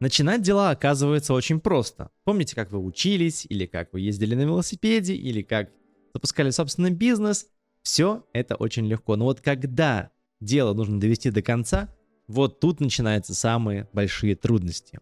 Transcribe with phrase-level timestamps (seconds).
[0.00, 2.10] Начинать дела оказывается очень просто.
[2.24, 5.70] Помните, как вы учились, или как вы ездили на велосипеде, или как
[6.14, 7.48] запускали собственный бизнес.
[7.82, 9.16] Все это очень легко.
[9.16, 11.92] Но вот когда дело нужно довести до конца,
[12.28, 15.00] вот тут начинаются самые большие трудности.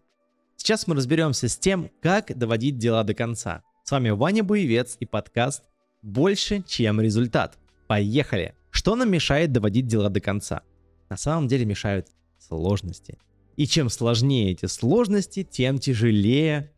[0.55, 3.63] Сейчас мы разберемся с тем, как доводить дела до конца.
[3.83, 5.63] С вами Ваня Боевец и подкаст
[6.01, 7.57] «Больше, чем результат».
[7.87, 8.55] Поехали!
[8.71, 10.63] Что нам мешает доводить дела до конца?
[11.09, 12.07] На самом деле мешают
[12.39, 13.17] сложности.
[13.57, 16.71] И чем сложнее эти сложности, тем тяжелее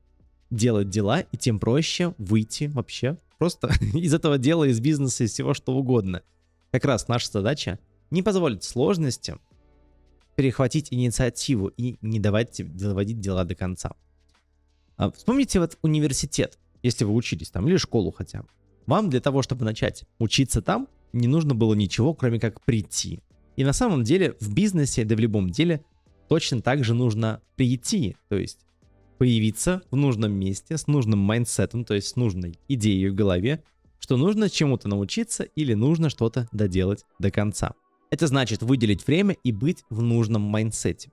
[0.49, 5.53] делать дела, и тем проще выйти вообще просто из этого дела, из бизнеса, из всего
[5.53, 6.23] что угодно.
[6.71, 9.39] Как раз наша задача не позволить сложностям
[10.35, 13.91] перехватить инициативу и не давать доводить дела до конца.
[14.95, 18.47] А вспомните вот университет, если вы учились там, или школу хотя бы.
[18.85, 23.19] Вам для того, чтобы начать учиться там, не нужно было ничего, кроме как прийти.
[23.57, 25.83] И на самом деле в бизнесе, да в любом деле,
[26.29, 28.59] точно так же нужно прийти, то есть
[29.17, 33.63] появиться в нужном месте с нужным майндсетом, то есть с нужной идеей в голове,
[33.99, 37.73] что нужно чему-то научиться или нужно что-то доделать до конца.
[38.11, 41.11] Это значит выделить время и быть в нужном майндсете.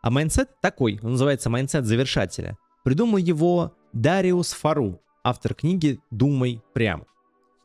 [0.00, 2.56] А майндсет такой, он называется майндсет завершателя.
[2.82, 7.04] Придумал его Дариус Фару, автор книги «Думай прямо».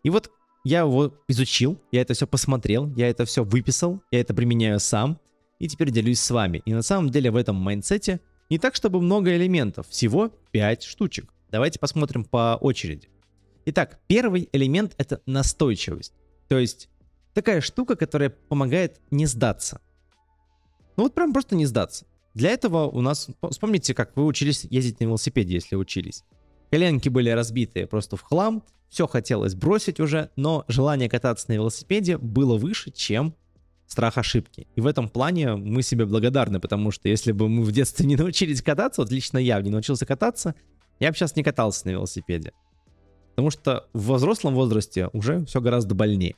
[0.03, 0.31] И вот
[0.63, 5.19] я его изучил, я это все посмотрел, я это все выписал, я это применяю сам,
[5.59, 6.61] и теперь делюсь с вами.
[6.65, 11.31] И на самом деле в этом майндсете не так, чтобы много элементов, всего 5 штучек.
[11.51, 13.09] Давайте посмотрим по очереди.
[13.65, 16.13] Итак, первый элемент это настойчивость.
[16.47, 16.89] То есть
[17.33, 19.81] такая штука, которая помогает не сдаться.
[20.97, 22.05] Ну вот прям просто не сдаться.
[22.33, 26.23] Для этого у нас, вспомните, как вы учились ездить на велосипеде, если учились.
[26.71, 32.17] Коленки были разбитые просто в хлам, все хотелось бросить уже, но желание кататься на велосипеде
[32.17, 33.35] было выше, чем
[33.89, 34.67] страх ошибки.
[34.75, 38.15] И в этом плане мы себе благодарны, потому что если бы мы в детстве не
[38.15, 40.55] научились кататься, вот лично я не научился кататься,
[40.99, 42.53] я бы сейчас не катался на велосипеде.
[43.31, 46.35] Потому что в взрослом возрасте уже все гораздо больнее.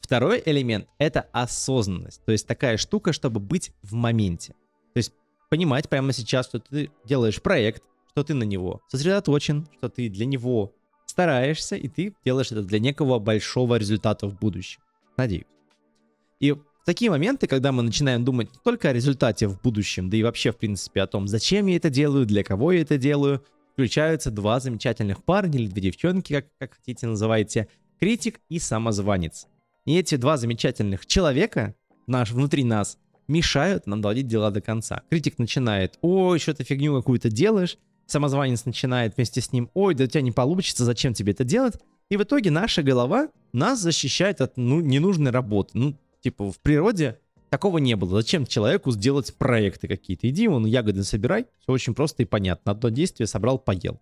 [0.00, 2.24] Второй элемент— это осознанность.
[2.24, 4.54] То есть такая штука, чтобы быть в моменте.
[4.94, 5.12] То есть
[5.50, 10.24] понимать прямо сейчас, что ты делаешь проект, что ты на него сосредоточен, что ты для
[10.26, 10.72] него
[11.06, 14.80] стараешься, и ты делаешь это для некого большого результата в будущем.
[15.16, 15.44] Надеюсь.
[16.40, 20.22] И такие моменты, когда мы начинаем думать не только о результате в будущем, да и
[20.22, 24.30] вообще, в принципе, о том, зачем я это делаю, для кого я это делаю, включаются
[24.30, 29.46] два замечательных парня или две девчонки, как, как хотите называйте, критик и самозванец.
[29.84, 31.74] И эти два замечательных человека,
[32.06, 35.02] наш, внутри нас, мешают нам доводить дела до конца.
[35.10, 40.04] Критик начинает, ой, что ты фигню какую-то делаешь, самозванец начинает вместе с ним, ой, да
[40.04, 41.76] у тебя не получится, зачем тебе это делать?
[42.10, 45.70] И в итоге наша голова нас защищает от ну, ненужной работы.
[45.74, 47.18] Ну, Типа в природе
[47.50, 48.22] такого не было.
[48.22, 50.28] Зачем человеку сделать проекты какие-то?
[50.28, 51.46] Иди, он ягоды собирай.
[51.60, 52.72] Все очень просто и понятно.
[52.72, 54.00] Одно действие собрал, поел.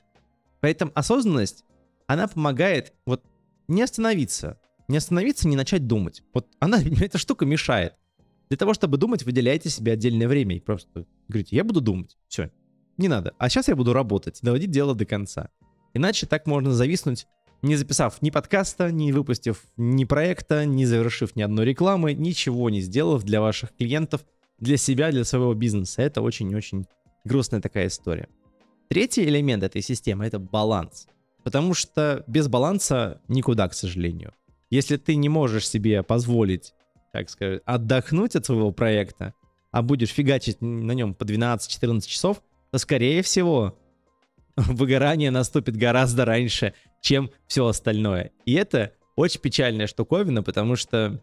[0.60, 1.64] Поэтому осознанность,
[2.06, 3.24] она помогает вот
[3.68, 4.60] не остановиться.
[4.88, 6.22] Не остановиться, не начать думать.
[6.34, 7.94] Вот она, эта штука мешает.
[8.50, 12.18] Для того, чтобы думать, выделяйте себе отдельное время и просто говорите, я буду думать.
[12.28, 12.50] Все,
[12.98, 13.34] не надо.
[13.38, 15.50] А сейчас я буду работать, доводить дело до конца.
[15.94, 17.26] Иначе так можно зависнуть
[17.62, 22.80] не записав ни подкаста, не выпустив ни проекта, не завершив ни одной рекламы, ничего не
[22.80, 24.24] сделав для ваших клиентов,
[24.58, 26.02] для себя, для своего бизнеса.
[26.02, 26.86] Это очень-очень
[27.24, 28.28] грустная такая история.
[28.88, 31.06] Третий элемент этой системы— это баланс.
[31.44, 34.32] Потому что без баланса никуда, к сожалению.
[34.70, 36.74] Если ты не можешь себе позволить,
[37.12, 39.34] так сказать, отдохнуть от своего проекта,
[39.72, 43.78] а будешь фигачить на нем по 12-14 часов, то, скорее всего,
[44.56, 48.32] выгорание наступит гораздо раньше, чем все остальное.
[48.46, 51.20] И это очень печальная штуковина, потому что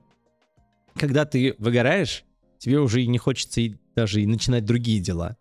[0.95, 2.23] когда ты выгораешь,
[2.57, 5.37] тебе уже и не хочется и даже и начинать другие дела.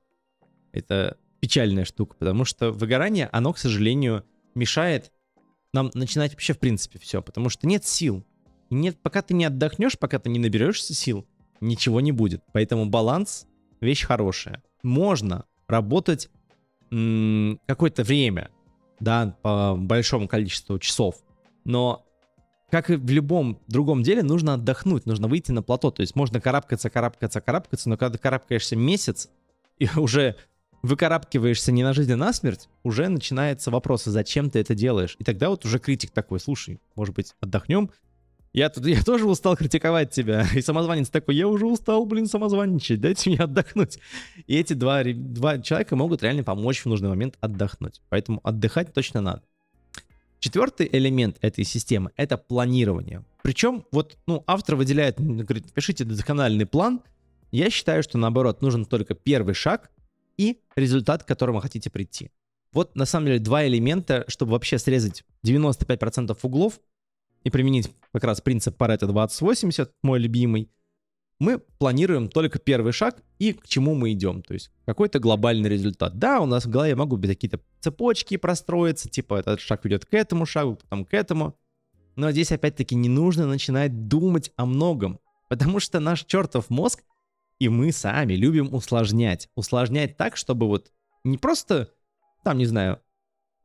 [0.72, 4.24] Это печальная штука, потому что выгорание, оно, к сожалению,
[4.54, 5.12] мешает
[5.72, 8.24] нам начинать вообще в принципе все, потому что нет сил.
[8.70, 11.26] Нет, пока ты не отдохнешь, пока ты не наберешься сил,
[11.60, 12.42] ничего не будет.
[12.52, 13.46] Поэтому баланс—
[13.80, 14.62] вещь хорошая.
[14.82, 16.30] Можно работать
[17.66, 18.50] какое-то время,
[19.00, 21.16] да, по большому количеству часов.
[21.64, 22.06] Но
[22.70, 25.90] как и в любом другом деле, нужно отдохнуть, нужно выйти на плато.
[25.90, 29.28] То есть можно карабкаться, карабкаться, карабкаться, но когда ты карабкаешься месяц
[29.78, 30.36] и уже
[30.82, 35.16] выкарабкиваешься не на жизнь, а на смерть, уже начинается вопрос, зачем ты это делаешь?
[35.18, 37.90] И тогда вот уже критик такой, слушай, может быть, отдохнем,
[38.56, 40.46] я, тут, я тоже устал критиковать тебя.
[40.54, 43.98] И самозванец такой, я уже устал, блин, самозванничать, дайте мне отдохнуть.
[44.46, 48.00] И эти два, два человека могут реально помочь в нужный момент отдохнуть.
[48.08, 49.42] Поэтому отдыхать точно надо.
[50.38, 53.24] Четвертый элемент этой системы— это планирование.
[53.42, 57.02] Причем вот, ну, автор выделяет, говорит, пишите доскональный план.
[57.52, 59.90] Я считаю, что наоборот, нужен только первый шаг,
[60.38, 62.30] и результат, к которому хотите прийти.
[62.72, 66.80] Вот на самом деле два элемента, чтобы вообще срезать 95% углов
[67.46, 70.68] и применить как раз принцип Pareto 2080, мой любимый,
[71.38, 76.18] мы планируем только первый шаг и к чему мы идем, то есть какой-то глобальный результат.
[76.18, 80.14] Да, у нас в голове могут быть какие-то цепочки простроиться, типа этот шаг ведет к
[80.14, 81.56] этому шагу, потом к этому.
[82.16, 87.04] Но здесь опять-таки не нужно начинать думать о многом, потому что наш чертов мозг
[87.60, 89.48] и мы сами любим усложнять.
[89.54, 90.90] Усложнять так, чтобы вот
[91.22, 91.92] не просто,
[92.42, 93.00] там, не знаю,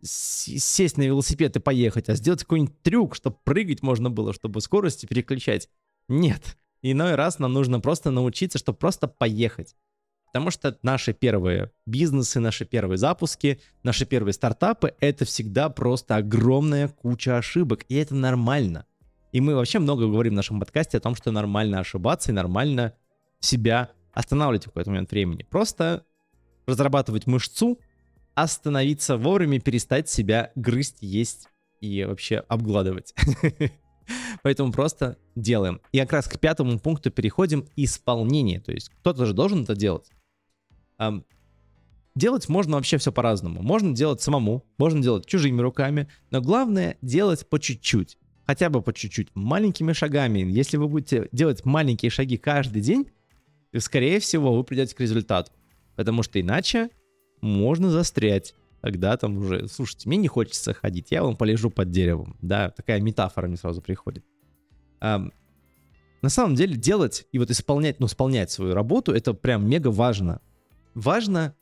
[0.04, 5.06] сесть на велосипед и поехать, а сделать какой-нибудь трюк, чтобы прыгать можно было, чтобы скорости
[5.06, 5.70] переключать.
[6.08, 6.58] Нет.
[6.82, 9.76] Иной раз нам нужно просто научиться, чтобы просто поехать.
[10.32, 16.88] Потому что наши первые бизнесы, наши первые запуски, наши первые стартапы— это всегда просто огромная
[16.88, 18.86] куча ошибок, и это нормально.
[19.34, 22.94] И мы вообще много говорим в нашем подкасте о том, что нормально ошибаться и нормально
[23.40, 25.44] себя останавливать в какой-то момент времени.
[25.44, 26.06] Просто
[26.66, 27.80] разрабатывать мышцу,
[28.42, 31.48] остановиться вовремя, перестать себя грызть, есть
[31.80, 33.14] и вообще обгладывать.
[34.44, 35.82] Поэтому просто делаем.
[35.92, 38.60] И как раз к пятому пункту переходим исполнение.
[38.60, 40.12] То есть кто-то же должен это делать.
[42.14, 43.62] Делать можно вообще все по-разному.
[43.62, 48.18] Можно делать самому, можно делать чужими руками, но главное делать по чуть-чуть.
[48.46, 50.40] Хотя бы по чуть-чуть, маленькими шагами.
[50.40, 53.10] Если вы будете делать маленькие шаги каждый день,
[53.78, 55.52] скорее всего, вы придете к результату.
[55.96, 56.90] Потому что иначе
[57.42, 58.56] можно застрять.
[58.82, 62.38] Тогда там уже, слушайте, мне не хочется ходить, я вам полежу под деревом.
[62.42, 64.26] Да, такая метафора мне сразу приходит.
[65.00, 65.30] А,
[66.22, 70.42] на самом деле делать и вот исполнять, ну, исполнять свою работу, это прям мега важно.
[70.94, 71.56] Важно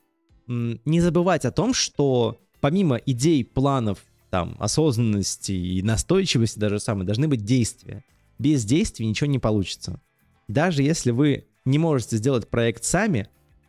[0.46, 7.28] не забывать о том, что помимо идей, планов, там, осознанности и настойчивости даже самое, должны
[7.28, 8.04] быть действия.
[8.38, 10.00] Без действий ничего не получится.
[10.48, 13.28] Даже если вы не можете сделать проект сами,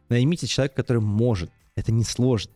[0.10, 1.52] наймите человека, который может.
[1.76, 2.52] Это несложно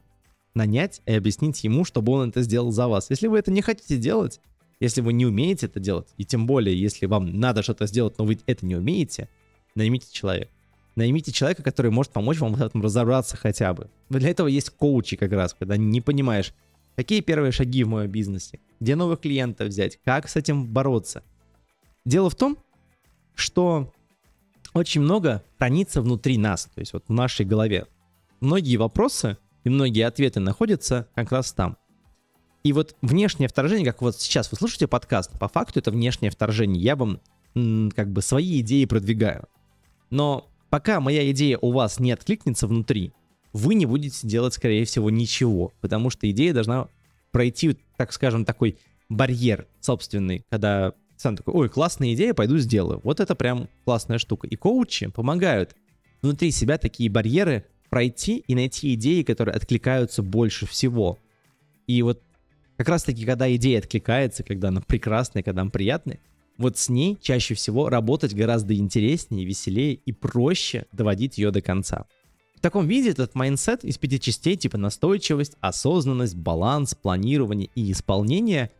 [0.56, 3.10] нанять и объяснить ему, чтобы он это сделал за вас.
[3.10, 4.40] Если вы это не хотите делать,
[4.80, 8.26] если вы не умеете это делать, и тем более, если вам надо что-то сделать, но
[8.26, 9.30] вы это не умеете,
[9.76, 10.52] наймите человека.
[10.96, 13.90] Наймите человека, который может помочь вам в этом разобраться хотя бы.
[14.10, 16.54] Для этого есть коучи как раз, когда не понимаешь,
[16.96, 21.24] какие первые шаги в моем бизнесе, где новых клиентов взять, как с этим бороться.
[22.06, 22.58] Дело в том,
[23.34, 23.92] что
[24.74, 27.88] очень много хранится внутри нас, то есть вот в нашей голове.
[28.46, 31.78] Многие вопросы и многие ответы находятся как раз там.
[32.64, 36.80] И вот внешнее вторжение, как вот сейчас вы слушаете подкаст, по факту это внешнее вторжение.
[36.80, 37.20] Я вам
[37.96, 39.46] как бы свои идеи продвигаю.
[40.12, 43.14] Но пока моя идея у вас не откликнется внутри,
[43.52, 46.90] вы не будете делать, скорее всего, ничего, потому что идея должна
[47.32, 48.78] пройти, так скажем, такой
[49.10, 53.02] барьер собственный, когда сам такой, ой, классная идея, пойду сделаю.
[53.04, 54.46] Вот это прям классная штука.
[54.46, 55.76] И коучи помогают
[56.22, 57.66] внутри себя такие барьеры
[57.96, 61.18] пройти и найти идеи, которые откликаются больше всего.
[61.88, 62.22] И вот
[62.76, 66.20] как раз таки, когда идея откликается, когда она прекрасная, когда она приятная,
[66.58, 72.06] вот с ней чаще всего работать гораздо интереснее, веселее и проще доводить ее до конца.
[72.56, 78.72] В таком виде этот майндсет из пяти частей типа настойчивость, осознанность, баланс, планирование и исполнение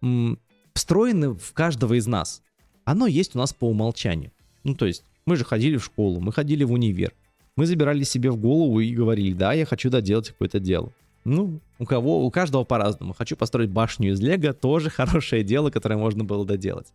[0.00, 0.38] м-
[0.74, 2.40] встроены в каждого из нас.
[2.84, 4.30] Оно есть у нас по умолчанию.
[4.62, 7.12] Ну то есть мы же ходили в школу, мы ходили в универ,
[7.60, 10.94] мы забирали себе в голову и говорили, да, я хочу доделать какое-то дело.
[11.26, 13.12] Ну, у кого, у каждого по-разному.
[13.12, 16.86] Хочу построить башню из Лего, тоже хорошее дело, которое можно было доделать.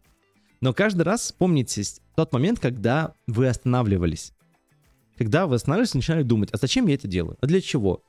[0.62, 1.84] Но каждый раз вспомните
[2.16, 4.34] тот момент, когда вы останавливались.
[5.20, 7.38] Когда вы останавливались начинали думать, а зачем я это делаю?
[7.42, 8.02] А для чего?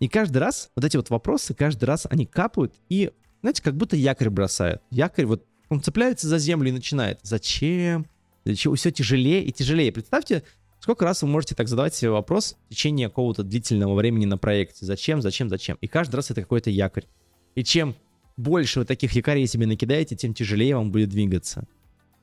[0.00, 3.10] И каждый раз вот эти вот вопросы, каждый раз они капают и,
[3.42, 4.80] знаете, как будто якорь бросают.
[4.90, 7.20] Якорь вот, он цепляется за землю и начинает.
[7.20, 8.06] Зачем?
[8.46, 8.74] Для чего?
[8.74, 9.92] Все тяжелее и тяжелее.
[9.92, 10.44] Представьте,
[10.84, 14.84] Сколько раз вы можете так задавать себе вопрос в течение какого-то длительного времени на проекте?
[14.84, 15.78] Зачем, зачем, зачем?
[15.80, 17.06] И каждый раз это какой-то якорь.
[17.54, 17.94] И чем
[18.36, 21.66] больше вы таких якорей себе накидаете, тем тяжелее вам будет двигаться.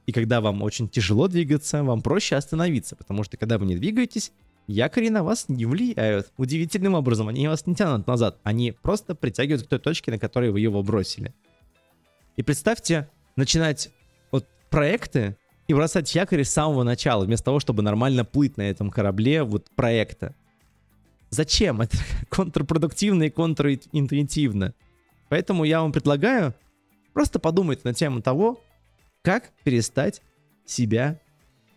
[0.06, 4.32] И когда вам очень тяжело двигаться, вам проще остановиться, потому что когда вы не двигаетесь,
[4.68, 6.32] якори на вас не влияют.
[6.38, 10.52] Удивительным образом, они вас не тянут назад, они просто притягивают к той точке, на которой
[10.52, 11.34] вы его бросили.
[12.36, 13.90] И представьте, начинать
[14.30, 15.36] вот проекты
[15.72, 19.70] и бросать якорь с самого начала, вместо того, чтобы нормально плыть на этом корабле вот
[19.72, 20.36] проекта.
[21.30, 21.80] Зачем?
[21.82, 21.98] Это
[22.30, 24.74] контрпродуктивно и контринтуитивно.
[25.30, 26.54] Поэтому я вам предлагаю
[27.14, 28.62] просто подумать на тему того,
[29.22, 30.22] как перестать
[30.66, 31.20] себя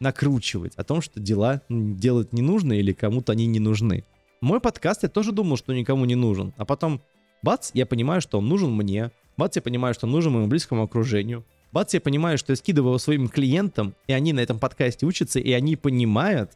[0.00, 4.04] накручивать о том, что дела делать не нужно или кому-то они не нужны.
[4.40, 7.00] Мой подкаст я тоже думал, что никому не нужен, а потом
[7.42, 10.82] бац, я понимаю, что он нужен мне, бац, я понимаю, что он нужен моему близкому
[10.82, 15.40] окружению, Бац, я понимаю, что я скидываю своим клиентам, и они на этом подкасте учатся,
[15.40, 16.52] и они понимают,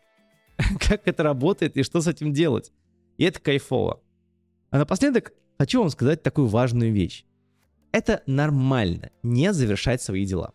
[0.78, 2.70] как это работает и что с этим делать.
[3.16, 4.00] И это кайфово.
[4.70, 7.25] А напоследок хочу вам сказать такую важную вещь.
[7.90, 10.52] Это нормально не завершать свои дела.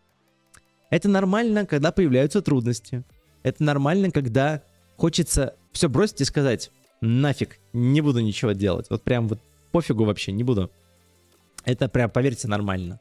[0.88, 3.04] Это нормально, когда появляются трудности.
[3.42, 4.62] Это нормально, когда
[4.96, 6.70] хочется все бросить и сказать,
[7.02, 8.86] нафиг, не буду ничего делать.
[8.88, 9.40] Вот прям вот
[9.72, 10.70] пофигу вообще, не буду.
[11.66, 12.98] Это прям, поверьте, нормально.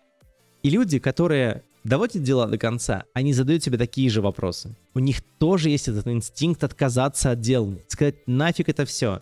[0.63, 4.75] И люди, которые доводят дела до конца, они задают себе такие же вопросы.
[4.93, 9.22] У них тоже есть этот инстинкт отказаться от дел, сказать нафиг это все.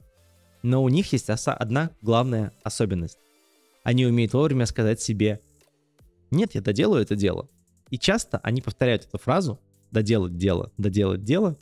[0.62, 3.18] Но у них есть одна главная особенность.
[3.84, 5.40] Они умеют вовремя сказать себе
[6.30, 7.50] «Нет, я доделаю это дело».
[7.90, 11.58] И часто они повторяют эту фразу «доделать дело, доделать дело»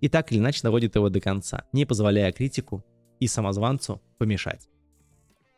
[0.00, 2.84] и так или иначе доводят его до конца, не позволяя критику
[3.18, 4.68] и самозванцу помешать.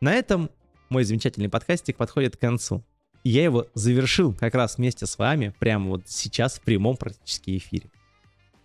[0.01, 0.49] На этом
[0.89, 2.83] мой замечательный подкастик подходит к концу.
[3.23, 7.89] Я его завершил как раз вместе с вами, прямо вот сейчас в прямом практически эфире.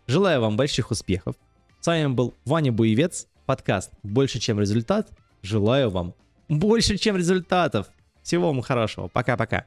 [0.08, 1.36] Желаю вам больших успехов.
[1.80, 5.08] С вами был Ваня Буевец, подкаст «Больше, чем результат».
[5.42, 6.14] Желаю вам
[6.48, 7.86] больше, чем результатов.
[8.24, 9.06] Всего вам хорошего.
[9.06, 9.66] Пока-пока.